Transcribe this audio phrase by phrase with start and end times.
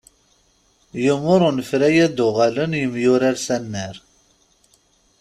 [1.03, 3.95] Yumer unefray ad d-uɣalen yemyurar s annar.